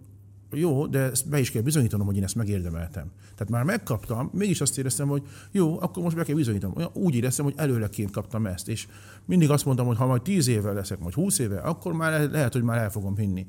[0.59, 3.11] jó, de ezt be is kell bizonyítanom, hogy én ezt megérdemeltem.
[3.35, 6.89] Tehát már megkaptam, mégis azt éreztem, hogy jó, akkor most be kell bizonyítanom.
[6.93, 8.67] Úgy éreztem, hogy előleként kaptam ezt.
[8.69, 8.87] És
[9.25, 12.31] mindig azt mondtam, hogy ha majd 10 éve leszek, vagy 20 éve, akkor már le-
[12.31, 13.45] lehet, hogy már el fogom hinni.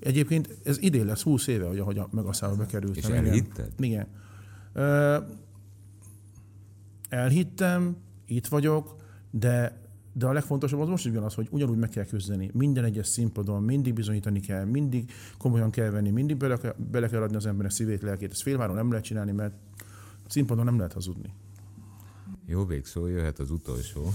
[0.00, 3.02] Egyébként ez idén lesz 20 éve, hogy ahogy a megaszállba bekerültem.
[3.02, 3.26] És Igen.
[3.26, 3.70] elhitted?
[3.78, 4.06] Igen.
[4.72, 5.16] Ö,
[7.08, 8.96] elhittem, itt vagyok,
[9.30, 9.81] de,
[10.12, 12.50] de a legfontosabb az most is ugyanaz, hogy ugyanúgy meg kell küzdeni.
[12.52, 17.22] Minden egyes színpadon mindig bizonyítani kell, mindig komolyan kell venni, mindig bele kell, bele kell
[17.22, 18.30] adni az embernek szívét, lelkét.
[18.30, 19.54] Ezt félváron nem lehet csinálni, mert
[20.28, 21.32] színpadon nem lehet hazudni.
[22.46, 24.12] Jó végszó, jöhet az utolsó.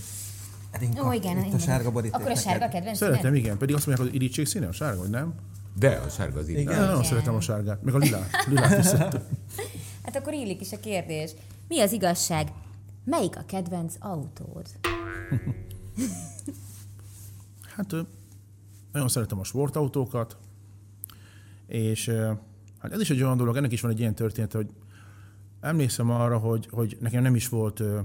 [0.72, 2.16] Edinka, Ó, igen, itt a sárga boríték.
[2.16, 3.58] Akkor a sárga kedvenc Szeretem, igen.
[3.58, 5.34] Pedig azt mondják, hogy irítség színe a sárga, vagy nem?
[5.80, 6.62] De a sárga az Igen.
[6.62, 6.80] igen.
[6.80, 8.30] Nagyon szeretem a sárgát, meg a lilát.
[8.48, 8.90] lilát is.
[10.04, 11.32] Hát akkor illik is a kérdés.
[11.68, 12.52] Mi az igazság?
[13.04, 14.66] Melyik a kedvenc autód?
[17.76, 17.96] Hát
[18.92, 20.38] nagyon szeretem a sportautókat,
[21.68, 22.10] és
[22.78, 24.70] hát ez is egy olyan dolog, ennek is van egy ilyen történet, hogy
[25.60, 28.00] emlékszem arra, hogy, hogy nekem nem is volt ö,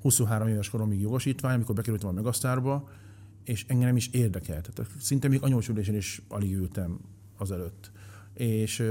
[0.00, 2.88] 23 éves koromig jogosítvány, amikor bekerültem a Megasztárba,
[3.44, 4.70] és engem nem is érdekelt.
[4.74, 6.98] Tehát szinte még anyósülésen is alig ültem
[7.36, 7.90] azelőtt.
[8.34, 8.82] És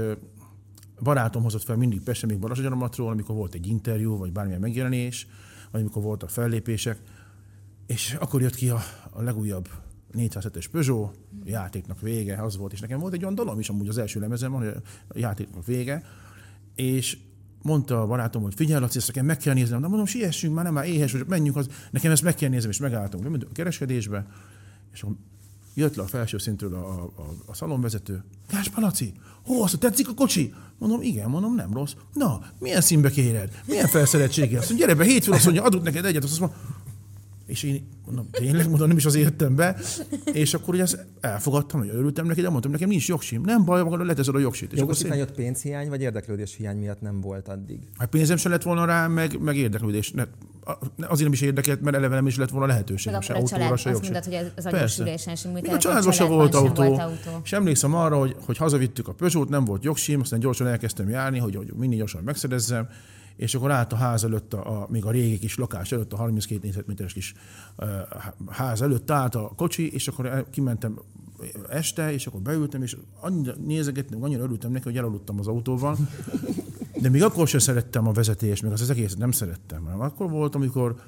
[1.02, 5.26] barátom hozott fel mindig Pesten, még Balazsagyaromatról, amikor volt egy interjú, vagy bármilyen megjelenés,
[5.70, 6.98] vagy amikor voltak fellépések,
[7.88, 9.68] és akkor jött ki a, a legújabb
[10.16, 13.88] 407-es Peugeot, a játéknak vége, az volt, és nekem volt egy olyan dalom is amúgy
[13.88, 14.66] az első lemezem, hogy
[15.08, 16.04] a játéknak vége,
[16.74, 17.18] és
[17.62, 20.64] mondta a barátom, hogy figyelj, Laci, ezt nekem meg kell néznem, de mondom, siessünk, már
[20.64, 23.52] nem már éhes vagyok, menjünk, az, nekem ezt meg kell néznem, és megálltunk, nem a
[23.52, 24.26] kereskedésbe,
[24.92, 25.16] és akkor
[25.74, 28.24] jött le a felső szintről a, a, a szalonvezető.
[28.50, 29.12] Gáspár Laci,
[29.44, 30.54] hó, azt tetszik a kocsi?
[30.78, 31.92] Mondom, igen, mondom, nem rossz.
[32.12, 33.62] Na, milyen színbe kéred?
[33.66, 34.58] Milyen felszereltséggel?
[34.58, 36.58] Azt mondja, gyere be, hétfőn azt mondja, adunk neked egyet, azt mondom,
[37.48, 39.76] és én mondom, tényleg mondom, nem is az értem be.
[40.32, 43.42] És akkor ugye ezt elfogadtam, hogy örültem neki, de mondtam, nekem nincs jogsim.
[43.44, 44.72] Nem baj, magad leteszed a jogsit.
[44.72, 47.78] És akkor Jogosítvány ott pénzhiány vagy érdeklődés hiány miatt nem volt addig?
[47.98, 50.10] hát pénzem se lett volna rá, meg, meg érdeklődés.
[50.10, 50.24] Ne,
[50.96, 53.60] azért nem is érdekelt, mert eleve nem is lett volna Meg lehetőségem se a autóra,
[53.60, 55.02] család, se azt mondod, hogy az Persze.
[55.02, 56.82] anyósülésen sem a családban se volt sem autó.
[56.82, 57.40] volt autó.
[57.44, 61.38] És emlékszem arra, hogy, hogy hazavittük a Peugeot, nem volt jogsim, aztán gyorsan elkezdtem járni,
[61.38, 62.88] hogy, hogy minél gyorsan megszerezzem,
[63.38, 66.16] és akkor állt a ház előtt, a, a, még a régi kis lakás előtt, a
[66.16, 67.34] 32 négyzetméteres kis
[67.76, 67.88] uh,
[68.48, 70.98] ház előtt állt a kocsi, és akkor kimentem
[71.68, 75.96] este, és akkor beültem, és annyira nézegettem, annyira örültem neki, hogy elaludtam az autóval.
[77.00, 79.84] De még akkor sem szerettem a vezetést, meg az, az egész nem szerettem.
[79.84, 81.00] Hanem akkor volt, amikor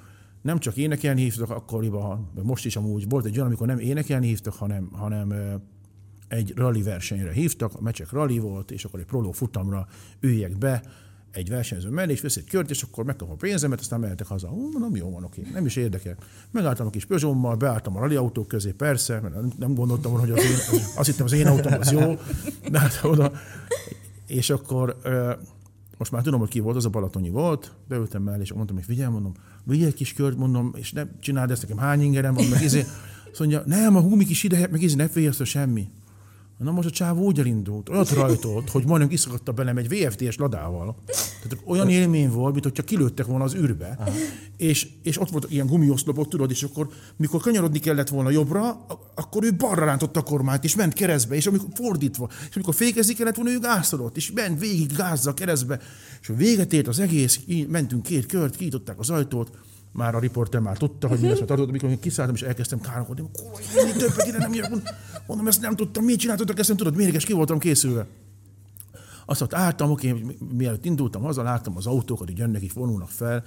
[0.42, 4.54] nem csak énekelni hívtak akkoriban, most is amúgy volt egy olyan, amikor nem énekelni hívtak,
[4.54, 5.34] hanem, hanem
[6.28, 9.86] egy rally versenyre hívtak, a mecsek rally volt, és akkor egy proló futamra
[10.20, 10.82] üljek be,
[11.32, 14.48] egy versenyző mellé, és vesz egy kört, és akkor megkapom a pénzemet, aztán mehetek haza.
[14.48, 16.16] Hú, nem jó van, oké, nem is érdekel.
[16.50, 20.38] Megálltam a kis Peugeot-mal, beálltam a rally autók közé, persze, mert nem gondoltam volna, hogy
[20.38, 22.18] az én, azt hittem az én autóm az jó,
[22.70, 23.32] de hát oda.
[24.26, 24.96] És akkor
[25.98, 28.84] most már tudom, hogy ki volt, az a Balatonyi volt, beültem mellé, és mondtam, hogy
[28.84, 29.32] figyelj, mondom,
[29.64, 32.84] vigyél kis kört, mondom, és ne csináld ezt nekem, hány ingerem van, meg izé.
[33.30, 35.88] Azt mondja, nem, a humik is ide, meg izé, ne félj semmi.
[36.60, 40.96] Na most a csávó úgy elindult, olyat rajtolt, hogy majdnem kiszakadta belem egy VFD-s ladával.
[41.42, 43.98] Tehát olyan élmény volt, mint hogyha kilőttek volna az űrbe.
[44.56, 49.44] És, és ott volt ilyen gumioszlopok, tudod, és akkor mikor kanyarodni kellett volna jobbra, akkor
[49.44, 53.36] ő balra rántotta a kormányt, és ment keresztbe, és amikor fordítva, és amikor fékezni kellett
[53.36, 55.80] volna, ő gázolott, és ment végig gázza keresztbe.
[56.20, 59.50] És a véget ért az egész, így mentünk két kört, kiították az ajtót,
[59.92, 62.80] már a riporter már tudta, hogy mi lesz a tartott, amikor én kiszálltam, és elkezdtem
[62.80, 64.82] káromkodni, hogy többet ide nem jövök.
[65.26, 68.06] Mondom, ezt nem tudtam, miért csináltatok ezt, nem tudod, mériges, ki voltam készülve.
[69.30, 70.24] Azt mondta, álltam, oké,
[70.56, 73.44] mielőtt indultam haza, láttam az autókat, hogy jönnek, így vonulnak fel,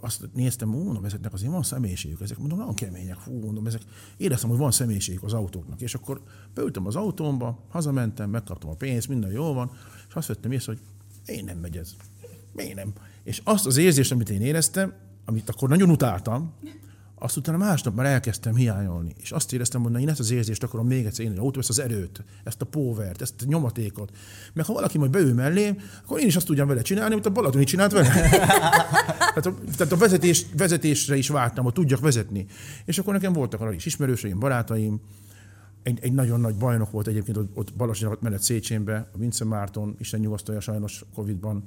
[0.00, 3.82] azt néztem, mondom, ezeknek azért van személyiségük, ezek mondom, nagyon kemények, fú, mondom, ezek,
[4.16, 5.80] éreztem, hogy van személyiségük az autóknak.
[5.80, 6.20] És akkor
[6.54, 9.70] beültem az autómba, hazamentem, megkaptam a pénzt, minden jó van,
[10.08, 10.82] és azt vettem észre, hogy
[11.36, 11.94] én nem megy ez.
[12.52, 12.92] Miért nem?
[13.22, 16.52] És azt az érzést, amit én éreztem, amit akkor nagyon utáltam,
[17.22, 19.14] azt utána másnap már elkezdtem hiányolni.
[19.20, 21.68] És azt éreztem, hogy na, én ezt az érzést akarom még egyszer, én autó, ezt
[21.68, 24.10] az erőt, ezt a povert, ezt a nyomatékot.
[24.52, 27.30] Mert ha valaki majd beül mellém, akkor én is azt tudjam vele csinálni, amit a
[27.30, 28.08] Balatoni csinált vele.
[29.18, 32.46] tehát, a, tehát a vezetés, vezetésre is vártam, hogy tudjak vezetni.
[32.84, 35.00] És akkor nekem voltak arra is ismerőseim, barátaim,
[35.82, 39.96] egy, egy nagyon nagy bajnok volt egyébként ott, ott Balasnyavat mellett Széchenbe, a Vince Márton,
[39.98, 41.64] Isten nyugasztalja sajnos Covid-ban,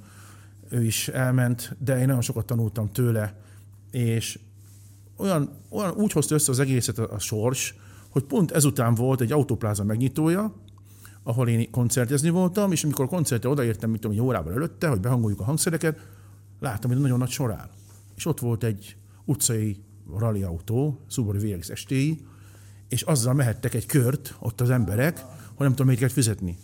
[0.70, 3.36] ő is elment, de én nagyon sokat tanultam tőle,
[3.92, 4.40] és
[5.18, 7.76] olyan, olyan úgy hozta össze az egészet a, a sors,
[8.10, 10.54] hogy pont ezután volt egy autópláza megnyitója,
[11.24, 15.00] ahol én koncertezni voltam, és amikor a koncertre odaértem, mint tudom, egy órával előtte, hogy
[15.00, 16.00] behangoljuk a hangszereket,
[16.60, 17.56] láttam, hogy nagyon nagy sor.
[18.16, 19.84] És ott volt egy utcai
[20.18, 22.26] rally autó, Subaru VX STI,
[22.90, 26.58] és azzal mehettek egy kört ott az emberek, hogy nem tudom, melyiket fizetni.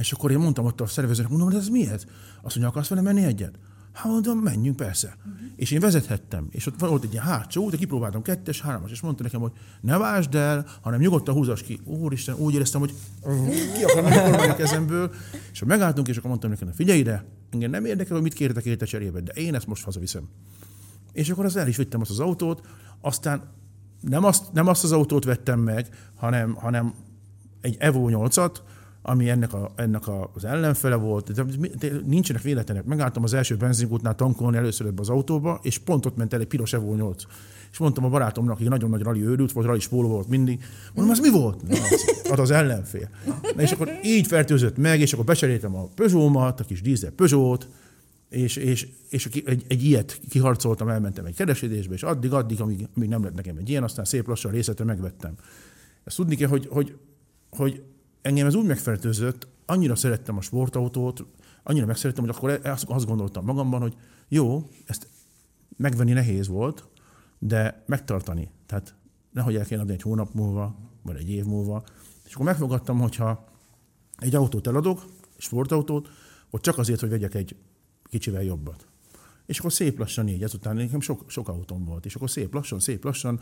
[0.00, 2.04] És akkor én mondtam ott a szervezőnek, mondom, hogy ez mi ez?
[2.42, 3.58] Azt mondja, akarsz vele menni egyet?
[3.92, 5.16] Hát mondom, menjünk persze.
[5.18, 5.40] Uh-huh.
[5.56, 9.22] És én vezethettem, és ott volt egy ilyen hátsó út, kipróbáltam kettes, hármas, és mondta
[9.22, 11.80] nekem, hogy ne vásd el, hanem nyugodtan húzas ki.
[11.84, 12.94] Úristen, úgy éreztem, hogy
[13.76, 15.12] ki akar menni a kezemből.
[15.52, 18.84] És megálltunk, és akkor mondtam nekem, figyelj ide, engem nem érdekel, hogy mit kértek érte
[18.84, 20.28] cserébe, de én ezt most hazaviszem.
[21.12, 22.66] És akkor az el is vittem azt az autót,
[23.00, 23.42] aztán
[24.00, 26.94] nem azt, nem azt az autót vettem meg, hanem, hanem
[27.60, 28.56] egy Evo 8-at,
[29.02, 31.32] ami ennek, a, ennek a, az ellenfele volt.
[31.32, 31.44] De,
[31.78, 32.84] de nincsenek véletlenek.
[32.84, 36.46] Megálltam az első benzinkútnál tankolni először ebbe az autóba, és pont ott ment el egy
[36.46, 37.22] piros Evo 8.
[37.70, 40.64] És mondtam a barátomnak, hogy nagyon nagy rali őrült volt, rali spóló volt mindig.
[40.94, 41.68] Mondom, az mi volt?
[41.68, 43.08] Na, az, az, az ellenfél.
[43.56, 47.68] Na, és akkor így fertőzött meg, és akkor becseréltem a Peugeot-mat, a kis dízel Peugeot,
[48.28, 53.08] és, és, és egy, egy ilyet kiharcoltam, elmentem egy kereskedésbe, és addig, addig, amíg, amíg
[53.08, 55.34] nem lett nekem egy ilyen, aztán szép lassan részletre megvettem.
[56.04, 56.96] Ezt tudni kell, hogy, hogy,
[57.50, 57.82] hogy
[58.22, 61.24] engem ez úgy megfertőzött, annyira szerettem a sportautót,
[61.62, 63.96] annyira megszerettem, hogy akkor e- azt gondoltam magamban, hogy
[64.28, 65.08] jó, ezt
[65.76, 66.84] megvenni nehéz volt,
[67.38, 68.50] de megtartani.
[68.66, 68.94] Tehát
[69.32, 71.84] nehogy el kéne adni egy hónap múlva, vagy egy év múlva.
[72.26, 73.48] És akkor megfogadtam, hogyha
[74.18, 75.04] egy autót eladok,
[75.36, 76.08] sportautót,
[76.50, 77.56] hogy csak azért, hogy vegyek egy
[78.04, 78.86] kicsivel jobbat.
[79.46, 82.80] És akkor szép lassan így, ezután nekem sok, sok autóm volt, és akkor szép lassan,
[82.80, 83.40] szép lassan,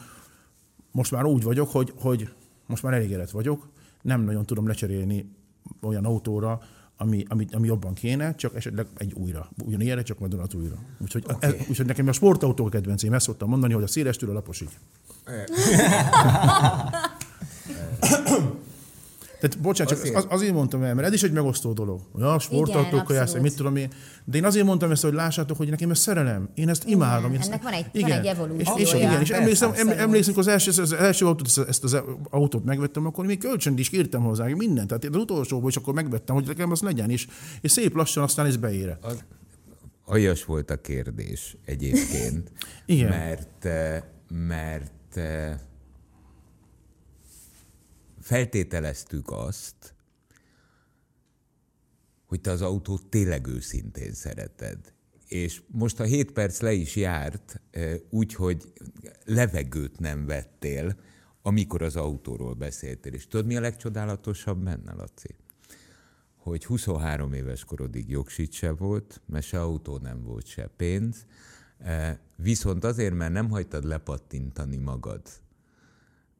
[0.92, 2.32] most már úgy vagyok, hogy, hogy
[2.66, 3.68] most már elégedett vagyok,
[4.02, 5.30] nem nagyon tudom lecserélni
[5.80, 6.60] olyan autóra,
[6.96, 9.48] ami, ami, ami jobban kéne, csak esetleg egy újra.
[9.64, 10.74] Ugyanilyenre, csak majd az újra.
[10.98, 11.50] Úgyhogy, okay.
[11.50, 14.32] ez, úgyhogy nekem a sportautó a kedvencém, ezt szoktam mondani, hogy a széles től a
[14.32, 14.68] laposig.
[19.40, 20.16] Tehát bocsánat, csak azért.
[20.16, 22.00] Az, azért mondtam el, mert ez is egy megosztó dolog.
[22.18, 23.90] Ja, sportautókkal jársz, mit tudom én.
[24.24, 26.48] De én azért mondtam ezt, hogy lássátok, hogy nekem ez szerelem.
[26.54, 27.24] Én ezt igen, imádom.
[27.24, 28.08] Ennek ezt, van egy, igen.
[28.08, 28.76] van egy evolúció.
[28.76, 33.06] És, és, igen, és emlékszem, emlékszem, az első, az első autót, ezt az autót megvettem,
[33.06, 34.88] akkor még kölcsönt is kértem hozzá, mindent.
[34.88, 37.26] Tehát az utolsóból is akkor megvettem, hogy nekem az legyen, és,
[37.60, 38.98] és szép lassan aztán ez beére.
[40.04, 42.52] Aljas volt a kérdés egyébként.
[42.86, 43.08] igen.
[43.08, 45.54] Mert, eh, mert eh,
[48.28, 49.94] feltételeztük azt,
[52.26, 54.92] hogy te az autót tényleg őszintén szereted.
[55.26, 57.60] És most a 7 perc le is járt,
[58.10, 58.72] úgy, hogy
[59.24, 60.96] levegőt nem vettél,
[61.42, 63.12] amikor az autóról beszéltél.
[63.12, 65.34] És tudod, mi a legcsodálatosabb benne, Laci?
[66.36, 71.26] hogy 23 éves korodig jogsit se volt, mert se autó nem volt, se pénz,
[72.36, 75.22] viszont azért, mert nem hagytad lepattintani magad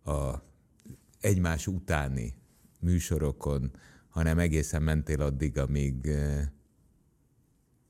[0.05, 0.47] a
[1.21, 2.35] egymás utáni
[2.81, 3.71] műsorokon,
[4.09, 6.53] hanem egészen mentél addig, amíg, e,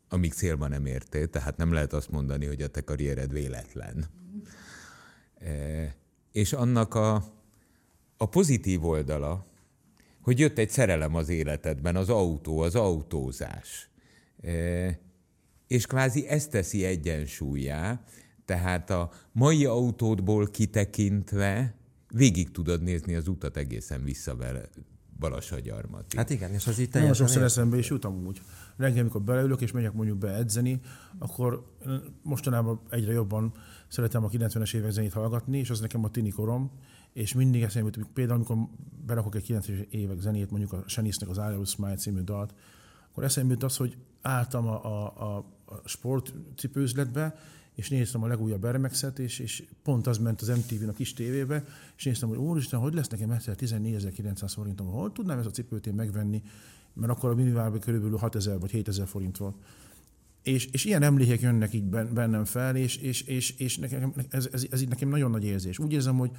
[0.08, 4.06] amíg célba nem értél, tehát nem lehet azt mondani, hogy a te karriered véletlen.
[5.34, 5.94] E,
[6.32, 7.24] és annak a,
[8.16, 9.46] a pozitív oldala,
[10.20, 13.90] hogy jött egy szerelem az életedben, az autó, az autózás.
[14.42, 14.98] E,
[15.66, 18.04] és kvázi ezt teszi egyensúlyá,
[18.44, 21.77] tehát a mai autódból kitekintve
[22.12, 24.68] végig tudod nézni az utat egészen vissza vele
[25.18, 26.16] Balassagyarmati.
[26.16, 28.42] Hát igen, és az itt Nagyon teljesen sokszor ér- eszembe is jut amúgy.
[28.76, 30.80] Reggel, amikor beleülök és megyek mondjuk be edzeni,
[31.18, 31.76] akkor
[32.22, 33.52] mostanában egyre jobban
[33.88, 36.70] szeretem a 90-es évek zenét hallgatni, és az nekem a tini korom,
[37.12, 38.68] és mindig eszembe jut, hogy például amikor
[39.06, 42.54] berakok egy 90-es évek zenét, mondjuk a Shanice-nek az I Will Smile című dalt,
[43.10, 47.34] akkor eszembe jut az, hogy álltam a, a, a, a sportcipőzletbe,
[47.78, 51.12] és néztem a legújabb Air Max-et, és, és pont az ment az MTV-n a kis
[51.12, 51.64] tévébe,
[51.96, 55.86] és néztem, hogy úristen, hogy lesz nekem egyszer 14.900 forintom, hol tudnám ezt a cipőt
[55.86, 56.42] én megvenni,
[56.92, 59.56] mert akkor a minimálban körülbelül 6000 vagy 7000 forint volt.
[60.42, 64.48] És, és ilyen emlékek jönnek így ben- bennem fel, és, és, és, és nekem, ez,
[64.52, 65.78] ez, ez így nekem nagyon nagy érzés.
[65.78, 66.30] Úgy érzem, hogy,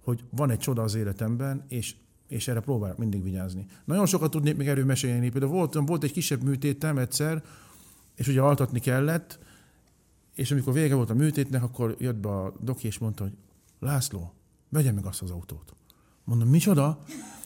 [0.00, 1.94] hogy van egy csoda az életemben, és,
[2.28, 3.66] és erre próbálok mindig vigyázni.
[3.84, 5.30] Nagyon sokat tudnék még erről mesélni.
[5.30, 7.42] Például volt, volt egy kisebb műtétem egyszer,
[8.14, 9.38] és ugye altatni kellett,
[10.38, 13.32] és amikor vége volt a műtétnek, akkor jött be a doki, és mondta, hogy
[13.80, 14.32] László,
[14.68, 15.74] vegye meg azt az autót.
[16.24, 16.98] Mondom, micsoda?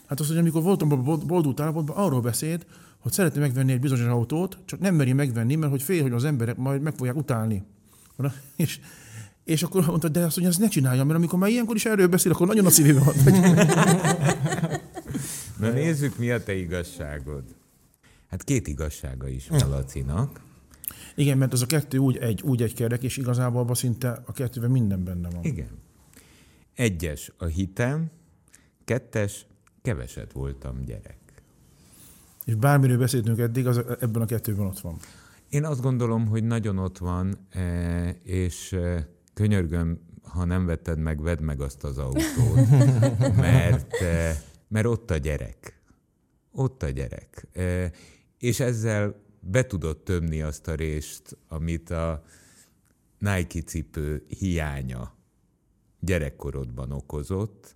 [0.06, 2.66] Hát azt, hogy amikor voltam a bold- boldult állapotban, arról beszélt,
[2.98, 6.24] hogy szeretné megvenni egy bizonyos autót, csak nem meri megvenni, mert hogy fél, hogy az
[6.24, 7.62] emberek majd meg fogják utálni.
[8.56, 8.80] És,
[9.44, 12.08] és akkor mondta, de azt, hogy ezt ne csinálja, mert amikor már ilyenkor is erről
[12.08, 13.14] beszél, akkor nagyon a szívében van.
[15.60, 17.44] Na nézzük, mi a te igazságod.
[18.30, 20.40] Hát két igazsága is van Lacinak.
[21.14, 24.32] Igen, mert az a kettő úgy egy, úgy egy kerek, és igazából abban szinte a
[24.32, 25.44] kettőben minden benne van.
[25.44, 25.68] Igen.
[26.74, 28.10] Egyes a hitem,
[28.84, 29.46] kettes,
[29.82, 31.18] keveset voltam gyerek.
[32.44, 34.96] És bármiről beszéltünk eddig, az ebben a kettőben ott van.
[35.48, 41.22] Én azt gondolom, hogy nagyon ott van, eh, és eh, könyörgöm, ha nem vetted meg,
[41.22, 42.70] vedd meg azt az autót,
[43.36, 44.36] mert, eh,
[44.68, 45.80] mert ott a gyerek.
[46.52, 47.46] Ott a gyerek.
[48.38, 52.24] És ezzel be tudod tömni azt a részt, amit a
[53.18, 55.14] Nike cipő hiánya
[56.00, 57.74] gyerekkorodban okozott,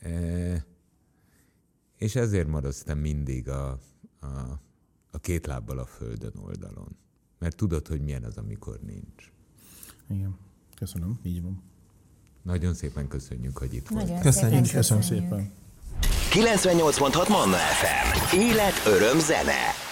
[0.00, 0.62] eh,
[1.96, 3.78] és ezért maradsz te mindig a,
[4.20, 4.60] a,
[5.10, 6.96] a két lábbal a földön oldalon.
[7.38, 9.32] Mert tudod, hogy milyen az, amikor nincs.
[10.08, 10.38] Igen.
[10.74, 11.62] Köszönöm, így van.
[12.42, 14.04] Nagyon szépen köszönjük, hogy itt volt.
[14.06, 14.70] Nagyon Köszönjük.
[14.70, 15.06] köszönjük.
[15.06, 15.52] szépen.
[16.30, 18.36] 98.6 Manna FM.
[18.38, 19.91] Élet, öröm, zene.